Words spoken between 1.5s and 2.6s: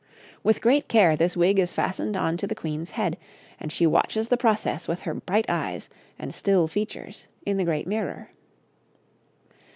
is fastened on to the